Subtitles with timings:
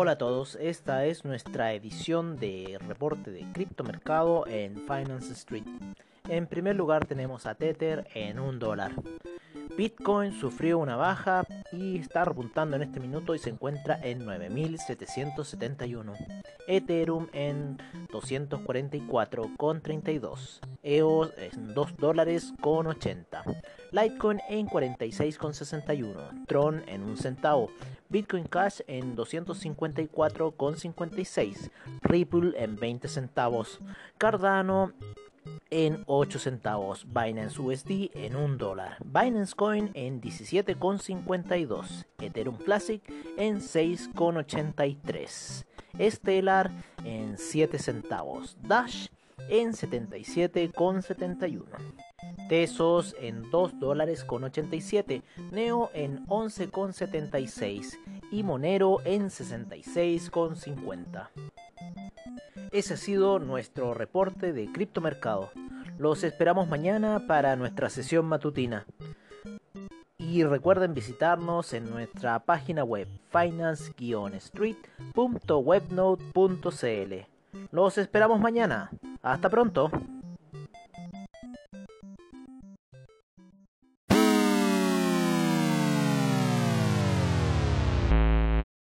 [0.00, 5.64] Hola a todos, esta es nuestra edición de reporte de criptomercado en Finance Street.
[6.28, 8.92] En primer lugar tenemos a Tether en un dólar.
[9.76, 11.42] Bitcoin sufrió una baja
[11.72, 16.14] y está repuntando en este minuto y se encuentra en 9.771.
[16.68, 17.78] Ethereum en
[18.12, 20.60] 244,32.
[20.84, 23.42] EOS e en 2 dólares con 80.
[23.98, 27.72] Litecoin en 46,61, Tron en un centavo,
[28.08, 31.68] Bitcoin Cash en 254,56,
[32.02, 33.80] Ripple en 20 centavos,
[34.16, 34.92] Cardano
[35.70, 43.02] en 8 centavos, Binance USD en 1 dólar, Binance Coin en 17,52, Ethereum Classic
[43.36, 45.64] en 6,83,
[46.00, 46.70] Stellar
[47.04, 51.64] en 7 centavos, Dash en en 77,71.
[52.48, 57.98] Tesos en 2 dólares con 87, Neo en 11,76
[58.30, 61.28] y Monero en 66,50.
[62.72, 65.50] Ese ha sido nuestro reporte de criptomercado.
[65.98, 68.86] Los esperamos mañana para nuestra sesión matutina.
[70.18, 73.92] Y recuerden visitarnos en nuestra página web finance
[74.52, 77.14] streetwebnotecl
[77.72, 78.90] Los esperamos mañana.
[79.22, 79.90] Hasta pronto.